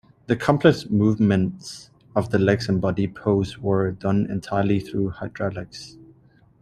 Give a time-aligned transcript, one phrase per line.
[0.25, 5.95] The complex movements of the legs and body pose were done entirely through hydraulics.